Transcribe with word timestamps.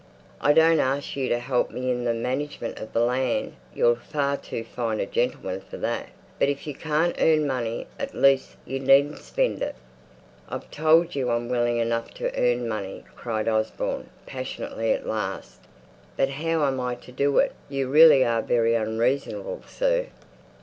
I 0.41 0.51
don't 0.51 0.79
ask 0.79 1.15
you 1.15 1.29
to 1.29 1.37
help 1.37 1.69
me 1.69 1.91
in 1.91 2.05
the 2.05 2.13
management 2.15 2.79
of 2.79 2.91
the 2.91 3.01
land 3.01 3.53
you're 3.71 3.95
far 3.97 4.35
too 4.35 4.63
fine 4.63 4.99
a 4.99 5.05
gentleman 5.05 5.61
for 5.61 5.77
that; 5.77 6.07
but 6.39 6.49
if 6.49 6.65
you 6.65 6.73
can't 6.73 7.15
earn 7.21 7.45
money, 7.45 7.85
at 7.99 8.15
least 8.15 8.57
you 8.65 8.79
needn't 8.79 9.19
spend 9.19 9.61
it." 9.61 9.75
"I've 10.49 10.71
told 10.71 11.13
you 11.13 11.29
I'm 11.29 11.49
willing 11.49 11.77
enough 11.77 12.15
to 12.15 12.35
earn 12.35 12.67
money," 12.67 13.03
cried 13.15 13.47
Osborne, 13.47 14.09
passionately 14.25 14.91
at 14.91 15.05
last. 15.05 15.59
"But 16.17 16.29
how 16.29 16.65
am 16.65 16.79
I 16.79 16.95
to 16.95 17.11
do 17.11 17.37
it? 17.37 17.53
You 17.69 17.87
really 17.87 18.25
are 18.25 18.41
very 18.41 18.73
unreasonable, 18.73 19.61
sir." 19.67 20.07